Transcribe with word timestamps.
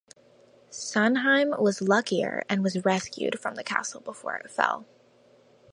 Senhime 0.71 1.59
was 1.61 1.79
luckier 1.79 2.41
and 2.49 2.63
was 2.63 2.83
rescued 2.83 3.39
from 3.39 3.53
the 3.53 3.63
castle 3.63 4.01
before 4.01 4.33
it 4.37 4.49
fell. 4.49 4.87